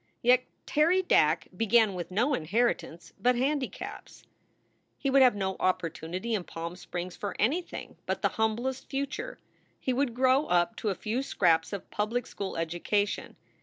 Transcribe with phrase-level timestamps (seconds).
[0.23, 4.23] Yet Terry Dack began with no inheritance but handicaps.
[4.97, 9.37] He would have no opportunity in Palm Springs for any thing but the humblest future.
[9.79, 13.35] He would grow up to a few scraps of public school education.